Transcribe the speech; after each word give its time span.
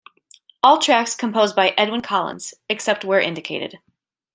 All 0.63 0.79
tracks 0.79 1.13
composed 1.13 1.55
by 1.55 1.75
Edwyn 1.77 2.01
Collins, 2.03 2.55
except 2.67 3.05
where 3.05 3.21
indicated. 3.21 3.77